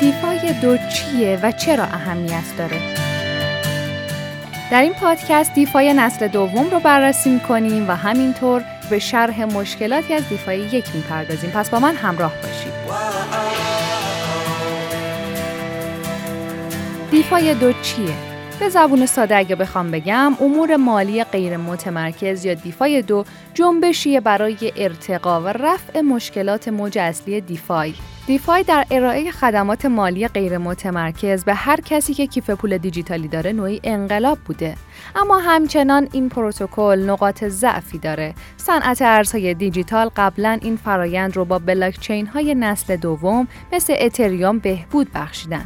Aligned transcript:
DeFi 0.00 0.52
دو 0.62 0.76
چیه 0.76 1.38
و 1.42 1.52
چرا 1.52 1.84
اهمیت 1.84 2.44
داره؟ 2.58 2.80
در 4.70 4.82
این 4.82 4.94
پادکست 4.94 5.54
DeFi 5.54 5.92
نسل 5.94 6.28
دوم 6.28 6.70
رو 6.70 6.80
بررسی 6.80 7.30
می‌کنیم 7.30 7.88
و 7.88 7.92
همینطور 7.92 8.64
به 8.90 8.98
شرح 8.98 9.44
مشکلاتی 9.44 10.14
از 10.14 10.28
DeFi 10.28 10.58
یک 10.58 10.84
می‌پردازیم 10.94 11.50
پس 11.50 11.70
با 11.70 11.78
من 11.78 11.94
همراه 11.94 12.32
باشید 12.42 12.72
DeFi 17.10 17.54
دو 17.54 17.72
چیه؟ 17.72 18.27
به 18.60 18.68
زبون 18.68 19.06
ساده 19.06 19.36
اگه 19.36 19.56
بخوام 19.56 19.90
بگم 19.90 20.32
امور 20.40 20.76
مالی 20.76 21.24
غیر 21.24 21.56
متمرکز 21.56 22.44
یا 22.44 22.54
DeFi 22.54 23.02
دو 23.02 23.24
جنبشی 23.54 24.20
برای 24.20 24.72
ارتقا 24.76 25.40
و 25.40 25.48
رفع 25.48 26.00
مشکلات 26.00 26.68
موج 26.68 26.98
اصلی 26.98 27.40
DeFi. 27.40 27.94
دیفای 28.26 28.62
در 28.62 28.86
ارائه 28.90 29.30
خدمات 29.30 29.86
مالی 29.86 30.28
غیر 30.28 30.58
متمرکز 30.58 31.44
به 31.44 31.54
هر 31.54 31.80
کسی 31.80 32.14
که 32.14 32.26
کیف 32.26 32.50
پول 32.50 32.78
دیجیتالی 32.78 33.28
داره 33.28 33.52
نوعی 33.52 33.80
انقلاب 33.84 34.38
بوده. 34.38 34.76
اما 35.16 35.38
همچنان 35.38 36.08
این 36.12 36.28
پروتکل 36.28 37.04
نقاط 37.06 37.44
ضعفی 37.44 37.98
داره. 37.98 38.34
صنعت 38.56 39.02
ارزهای 39.02 39.54
دیجیتال 39.54 40.10
قبلا 40.16 40.58
این 40.62 40.76
فرایند 40.76 41.36
رو 41.36 41.44
با 41.44 41.58
بلاکچین 41.58 42.26
های 42.26 42.54
نسل 42.54 42.96
دوم 42.96 43.48
مثل 43.72 43.94
اتریوم 43.98 44.58
بهبود 44.58 45.12
بخشیدن. 45.14 45.64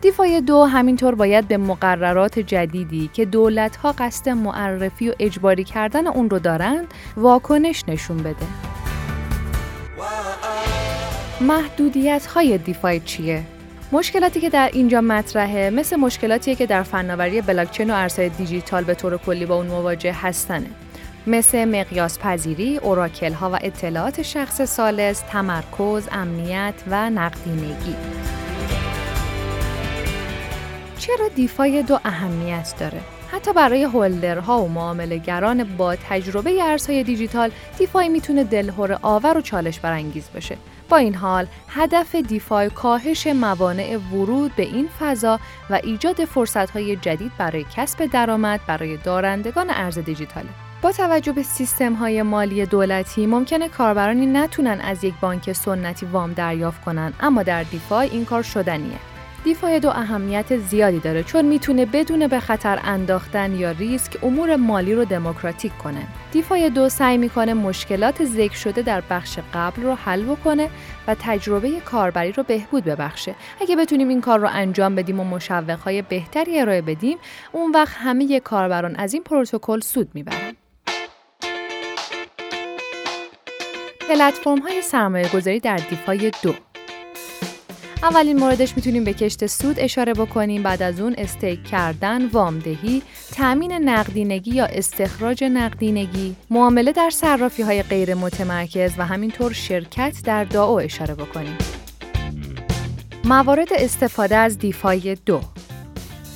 دیفای 0.00 0.40
دو 0.40 0.64
همینطور 0.64 1.14
باید 1.14 1.48
به 1.48 1.56
مقررات 1.56 2.38
جدیدی 2.38 3.10
که 3.12 3.24
دولت 3.24 3.76
ها 3.76 3.94
قصد 3.98 4.28
معرفی 4.28 5.10
و 5.10 5.14
اجباری 5.18 5.64
کردن 5.64 6.06
اون 6.06 6.30
رو 6.30 6.38
دارند 6.38 6.94
واکنش 7.16 7.84
نشون 7.88 8.16
بده. 8.16 8.46
محدودیت 11.40 12.26
های 12.26 12.58
دیفای 12.58 13.00
چیه؟ 13.00 13.42
مشکلاتی 13.92 14.40
که 14.40 14.50
در 14.50 14.70
اینجا 14.72 15.00
مطرحه 15.00 15.70
مثل 15.70 15.96
مشکلاتی 15.96 16.54
که 16.54 16.66
در 16.66 16.82
فناوری 16.82 17.40
بلاکچین 17.40 17.90
و 17.90 17.94
ارزهای 17.94 18.28
دیجیتال 18.28 18.84
به 18.84 18.94
طور 18.94 19.16
کلی 19.16 19.46
با 19.46 19.56
اون 19.56 19.66
مواجه 19.66 20.12
هستنه. 20.12 20.66
مثل 21.26 21.64
مقیاس 21.64 22.18
پذیری، 22.18 22.76
اوراکل 22.76 23.32
ها 23.32 23.50
و 23.50 23.58
اطلاعات 23.62 24.22
شخص 24.22 24.62
سالس، 24.62 25.20
تمرکز، 25.20 26.08
امنیت 26.12 26.74
و 26.90 27.10
نقدینگی. 27.10 27.96
چرا 30.98 31.28
دیفای 31.28 31.82
دو 31.82 31.98
اهمیت 32.04 32.74
داره؟ 32.80 33.00
حتی 33.32 33.52
برای 33.52 33.84
هولدرها 33.84 34.62
و 34.62 34.68
معاملهگران 34.68 35.64
با 35.76 35.96
تجربه 35.96 36.64
ارزهای 36.64 37.02
دیجیتال 37.02 37.50
DeFi 37.78 38.08
می‌تونه 38.08 38.44
دلهره‌آور 38.44 39.38
و 39.38 39.40
چالش 39.40 39.80
برانگیز 39.80 40.28
بشه. 40.34 40.56
با 40.88 40.96
این 40.96 41.14
حال 41.14 41.46
هدف 41.68 42.14
DeFi 42.14 42.70
کاهش 42.70 43.26
موانع 43.26 43.96
ورود 43.96 44.56
به 44.56 44.62
این 44.62 44.88
فضا 45.00 45.40
و 45.70 45.80
ایجاد 45.82 46.24
فرصتهای 46.24 46.96
جدید 46.96 47.32
برای 47.38 47.66
کسب 47.76 48.06
درآمد 48.06 48.60
برای 48.66 48.96
دارندگان 48.96 49.66
ارز 49.70 49.98
دیجیتاله. 49.98 50.48
با 50.82 50.92
توجه 50.92 51.32
به 51.32 51.42
سیستم 51.42 51.94
های 51.94 52.22
مالی 52.22 52.66
دولتی 52.66 53.26
ممکنه 53.26 53.68
کاربرانی 53.68 54.26
نتونن 54.26 54.80
از 54.80 55.04
یک 55.04 55.14
بانک 55.20 55.52
سنتی 55.52 56.06
وام 56.06 56.32
دریافت 56.32 56.84
کنن 56.84 57.12
اما 57.20 57.42
در 57.42 57.62
DeFi 57.62 58.08
این 58.08 58.24
کار 58.24 58.42
شدنیه. 58.42 58.98
DeFi 59.48 59.80
دو 59.80 59.88
اهمیت 59.88 60.56
زیادی 60.56 60.98
داره 60.98 61.22
چون 61.22 61.44
می‌تونه 61.44 61.86
بدون 61.86 62.26
به 62.26 62.40
خطر 62.40 62.80
انداختن 62.84 63.54
یا 63.54 63.70
ریسک 63.70 64.18
امور 64.22 64.56
مالی 64.56 64.94
رو 64.94 65.04
دموکراتیک 65.04 65.78
کنه. 65.78 66.06
دیفای 66.32 66.70
دو 66.70 66.88
سعی 66.88 67.18
می‌کنه 67.18 67.54
مشکلات 67.54 68.24
ذکر 68.24 68.56
شده 68.56 68.82
در 68.82 69.02
بخش 69.10 69.38
قبل 69.54 69.82
رو 69.82 69.94
حل 69.94 70.22
بکنه 70.22 70.70
و 71.06 71.16
تجربه 71.20 71.80
کاربری 71.80 72.32
رو 72.32 72.42
بهبود 72.42 72.84
ببخشه. 72.84 73.34
اگه 73.60 73.76
بتونیم 73.76 74.08
این 74.08 74.20
کار 74.20 74.38
رو 74.38 74.48
انجام 74.52 74.94
بدیم 74.94 75.20
و 75.20 75.24
مشوقهای 75.24 76.02
بهتری 76.02 76.60
ارائه 76.60 76.82
بدیم، 76.82 77.18
اون 77.52 77.70
وقت 77.72 77.96
همه 77.98 78.40
کاربران 78.40 78.96
از 78.96 79.14
این 79.14 79.22
پروتکل 79.22 79.80
سود 79.80 80.08
می‌برن. 80.14 80.56
پلتفرم 84.08 84.58
های 84.58 84.82
سرمایه 84.82 85.28
گذاری 85.28 85.60
در 85.60 85.76
دیفای 85.76 86.32
دو 86.42 86.54
اولین 88.02 88.38
موردش 88.38 88.76
می‌تونیم 88.76 89.04
به 89.04 89.12
کشت 89.12 89.46
سود 89.46 89.76
اشاره 89.78 90.12
بکنیم. 90.12 90.62
بعد 90.62 90.82
از 90.82 91.00
اون 91.00 91.14
استیک 91.18 91.64
کردن، 91.64 92.26
وامدهی، 92.26 93.02
تأمین 93.32 93.72
نقدینگی 93.72 94.50
یا 94.50 94.64
استخراج 94.64 95.44
نقدینگی، 95.44 96.36
معامله 96.50 96.92
در 96.92 97.10
صرافی 97.10 97.62
های 97.62 97.82
غیر 97.82 98.14
متمرکز 98.14 98.92
و 98.98 99.06
همینطور 99.06 99.52
شرکت 99.52 100.16
در 100.24 100.44
داو 100.44 100.80
اشاره 100.80 101.14
بکنیم. 101.14 101.58
موارد 103.24 103.68
استفاده 103.72 104.36
از 104.36 104.58
دیفای 104.58 105.16
دو. 105.26 105.40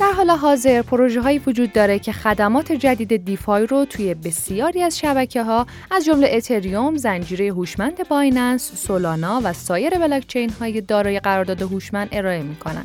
در 0.00 0.12
حال 0.12 0.30
حاضر 0.30 0.82
پروژه 0.82 1.20
هایی 1.20 1.38
وجود 1.38 1.72
داره 1.72 1.98
که 1.98 2.12
خدمات 2.12 2.72
جدید 2.72 3.24
دیفای 3.24 3.66
رو 3.66 3.84
توی 3.84 4.14
بسیاری 4.14 4.82
از 4.82 4.98
شبکه 4.98 5.42
ها 5.42 5.66
از 5.90 6.04
جمله 6.04 6.28
اتریوم، 6.32 6.96
زنجیره 6.96 7.48
هوشمند 7.48 8.08
بایننس، 8.08 8.72
سولانا 8.74 9.40
و 9.44 9.52
سایر 9.52 9.98
بلاکچین 9.98 10.50
های 10.60 10.80
دارای 10.80 11.20
قرارداد 11.20 11.62
هوشمند 11.62 12.08
ارائه 12.12 12.42
می‌کنن. 12.42 12.84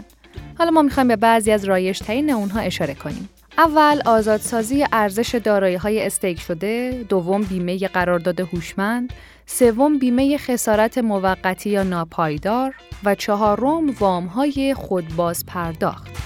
حالا 0.58 0.72
ما 0.72 0.82
می‌خوایم 0.82 1.08
به 1.08 1.16
بعضی 1.16 1.52
از 1.52 1.66
رایجترین 1.66 2.30
اونها 2.30 2.60
اشاره 2.60 2.94
کنیم. 2.94 3.30
اول 3.58 4.02
آزادسازی 4.06 4.86
ارزش 4.92 5.36
دارایی 5.36 5.76
های 5.76 6.06
استیک 6.06 6.40
شده، 6.40 7.06
دوم 7.10 7.42
بیمه 7.42 7.78
قرارداد 7.78 8.40
هوشمند، 8.40 9.14
سوم 9.46 9.98
بیمه 9.98 10.38
خسارت 10.38 10.98
موقتی 10.98 11.70
یا 11.70 11.84
ناپایدار 11.84 12.76
و 13.04 13.16
چهارم 13.16 13.90
وام 13.90 14.26
های 14.26 14.74
خودباز 14.74 15.46
پرداخت. 15.46 16.25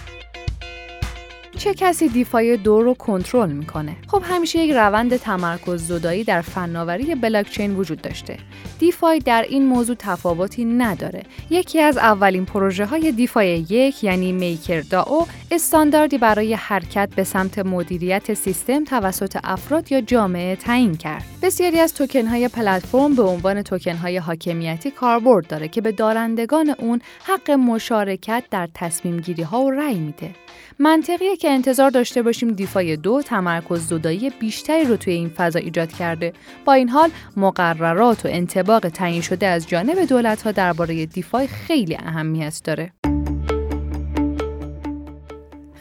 چه 1.60 1.74
کسی 1.74 2.08
دیفای 2.10 2.58
دو 2.58 2.82
رو 2.82 2.94
کنترل 2.94 3.52
می‌کنه؟ 3.52 3.96
خب 4.08 4.24
همیشه 4.26 4.60
یک 4.60 4.72
روند 4.72 5.18
تمرکز 5.18 5.88
زدایی 5.88 6.24
در 6.24 6.42
فناوری 6.42 7.16
بلاکچین 7.16 7.76
وجود 7.76 8.02
داشته. 8.02 8.38
دیفای 8.80 9.20
در 9.20 9.46
این 9.50 9.66
موضوع 9.68 9.96
تفاوتی 10.00 10.66
نداره. 10.66 11.24
یکی 11.50 11.80
از 11.80 11.98
اولین 11.98 12.46
پروژه 12.46 12.86
های 12.86 13.12
دیفای 13.12 13.66
یک 13.70 14.04
یعنی 14.04 14.32
میکر 14.32 14.82
داو 14.82 15.28
استانداردی 15.52 16.18
برای 16.18 16.54
حرکت 16.54 17.10
به 17.16 17.24
سمت 17.24 17.60
مدیریت 17.60 18.34
سیستم 18.34 18.84
توسط 18.84 19.38
افراد 19.44 19.92
یا 19.92 20.02
جامعه 20.02 20.56
تعیین 20.56 20.96
کرد. 20.96 21.24
بسیاری 21.42 21.80
از 21.80 21.94
توکن 21.94 22.28
های 22.28 22.48
پلتفرم 22.48 23.16
به 23.16 23.24
عنوان 23.24 23.62
توکن 23.62 23.96
های 23.96 24.18
حاکمیتی 24.18 24.92
کاربرد 24.92 25.48
داره 25.48 25.68
که 25.68 25.82
به 25.82 25.92
دارندگان 25.92 26.70
اون 26.80 27.02
حق 27.24 27.52
مشارکت 27.52 28.44
در 28.52 28.70
تصمیم 28.74 29.20
گیری 29.20 29.44
ها 29.44 29.62
و 29.62 29.72
رأی 29.72 30.00
میده. 30.00 30.32
منطقیه 30.80 31.38
که 31.38 31.50
انتظار 31.50 31.90
داشته 31.90 32.22
باشیم 32.22 32.52
دیفای 32.52 32.98
دو 32.98 33.22
تمرکز 33.22 33.88
زدایی 33.88 34.30
بیشتری 34.30 34.84
رو 34.84 34.98
توی 34.98 35.14
این 35.14 35.30
فضا 35.30 35.60
ایجاد 35.60 35.92
کرده. 35.92 36.34
با 36.66 36.74
این 36.74 36.90
حال 36.90 37.10
مقررات 37.38 38.26
و 38.26 38.30
انتباق 38.32 38.90
تعیین 38.90 39.22
شده 39.22 39.48
از 39.48 39.68
جانب 39.68 40.06
دولت 40.06 40.42
ها 40.42 40.52
درباره 40.52 41.06
دیفای 41.06 41.48
خیلی 41.48 41.96
اهمیت 41.96 42.62
داره. 42.64 42.94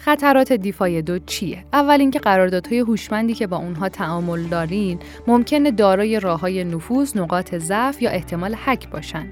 خطرات 0.09 0.53
دیفای 0.53 1.03
دو 1.03 1.19
چیه؟ 1.19 1.65
اول 1.73 2.01
اینکه 2.01 2.19
قراردادهای 2.19 2.79
هوشمندی 2.79 3.35
که 3.35 3.47
با 3.47 3.57
اونها 3.57 3.89
تعامل 3.89 4.43
دارین 4.43 4.99
ممکنه 5.27 5.71
دارای 5.71 6.21
راههای 6.21 6.65
نفوذ، 6.65 7.17
نقاط 7.17 7.55
ضعف 7.55 8.03
یا 8.03 8.11
احتمال 8.11 8.55
حک 8.55 8.91
باشن. 8.91 9.27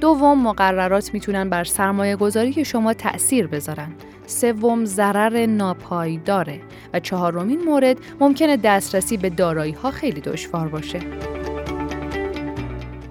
دوم 0.00 0.42
مقررات 0.42 1.14
می‌تونن 1.14 1.50
بر 1.50 1.64
سرمایه 1.64 2.16
گذاری 2.16 2.64
شما 2.64 2.94
تأثیر 2.94 3.46
بذارن. 3.46 3.92
سوم 4.26 4.84
ضرر 4.84 5.46
ناپایداره 5.46 6.60
و 6.92 7.00
چهارمین 7.00 7.64
مورد 7.64 7.96
ممکنه 8.20 8.56
دسترسی 8.56 9.16
به 9.16 9.30
دارایی 9.30 9.72
ها 9.72 9.90
خیلی 9.90 10.20
دشوار 10.20 10.68
باشه. 10.68 10.98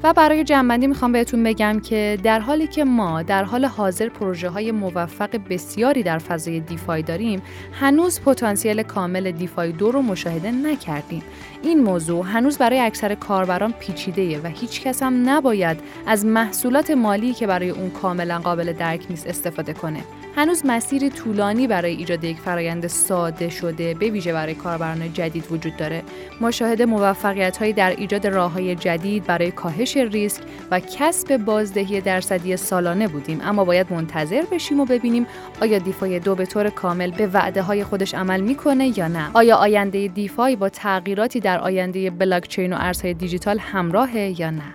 و 0.06 0.14
برای 0.14 0.44
جنبندی 0.44 0.88
می‌خوام 0.88 1.12
بهتون 1.12 1.44
بگم 1.44 1.80
که 1.80 2.18
در 2.24 2.40
حالی 2.40 2.68
که 2.68 2.84
ما 2.84 3.22
در 3.24 3.44
حال 3.44 3.66
حاضر 3.66 4.10
پروژه 4.10 4.50
های 4.50 4.72
موفق 4.72 5.40
بسیاری 5.50 6.04
در 6.04 6.18
فضای 6.18 6.60
دیفای 6.60 7.02
داریم 7.02 7.42
هنوز 7.72 8.22
پتانسیل 8.22 8.84
کامل 8.84 9.32
دیفای 9.32 9.72
دو 9.72 9.92
رو 9.92 10.02
مشاهده 10.02 10.52
نکردیم. 10.52 11.24
این 11.64 11.84
موضوع 11.84 12.26
هنوز 12.26 12.58
برای 12.58 12.80
اکثر 12.80 13.16
کاربران 13.16 13.72
پیچیده 13.72 14.40
و 14.40 14.48
هیچ 14.48 14.82
کس 14.82 15.04
هم 15.04 15.30
نباید 15.30 15.78
از 16.08 16.26
محصولات 16.26 16.92
مالی 16.92 17.34
که 17.34 17.48
برای 17.48 17.70
اون 17.70 17.90
کاملا 17.90 18.40
قابل 18.40 18.74
درک 18.74 19.06
نیست 19.10 19.28
استفاده 19.28 19.74
کنه. 19.74 20.04
هنوز 20.38 20.66
مسیر 20.66 21.10
طولانی 21.10 21.68
برای 21.68 21.96
ایجاد 21.96 22.24
یک 22.24 22.38
فرایند 22.38 22.88
ساده 22.88 23.50
شده 23.50 23.94
به 23.94 24.10
ویژه 24.10 24.34
برای 24.34 24.56
کاربران 24.56 25.14
جدید 25.14 25.52
وجود 25.52 25.78
داره. 25.78 26.04
مشاهده 26.42 26.86
موفقیت 26.86 27.58
هایی 27.58 27.74
در 27.74 27.90
ایجاد 27.90 28.28
راه 28.28 28.52
های 28.52 28.76
جدید 28.76 29.26
برای 29.26 29.52
کاهش 29.52 29.98
ریسک 29.98 30.44
و 30.72 30.80
کسب 30.80 31.38
بازدهی 31.38 32.02
درصدی 32.02 32.58
سالانه 32.58 33.08
بودیم. 33.08 33.42
اما 33.44 33.66
باید 33.66 33.94
منتظر 33.94 34.42
بشیم 34.52 34.80
و 34.80 34.86
ببینیم 34.86 35.28
آیا 35.62 35.78
دیفای 35.78 36.20
دو 36.20 36.36
به 36.36 36.46
طور 36.46 36.70
کامل 36.70 37.12
به 37.12 37.28
وعده 37.28 37.62
های 37.62 37.84
خودش 37.84 38.14
عمل 38.14 38.42
می‌کنه 38.42 38.98
یا 39.00 39.08
نه. 39.08 39.32
آیا 39.34 39.56
آینده 39.56 40.08
دیفای 40.08 40.56
با 40.56 40.70
تغییراتی 40.70 41.40
در 41.40 41.60
آینده 41.60 42.10
بلاکچین 42.10 42.74
و 42.74 42.76
ارزهای 42.80 43.14
دیجیتال 43.14 43.60
همراهه 43.60 44.42
یا 44.42 44.50
نه؟ 44.50 44.74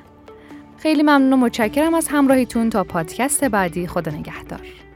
خیلی 0.79 1.03
ممنون 1.03 1.33
و 1.33 1.37
متشکرم 1.37 1.95
از 1.95 2.09
همراهیتون. 2.09 2.71
تا 2.71 2.85
پادکست 2.85 3.45
بعدی 3.45 3.87
خدا 3.87 4.13
نگهدار. 4.13 4.90